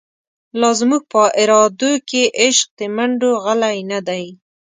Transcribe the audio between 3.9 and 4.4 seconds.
نه دی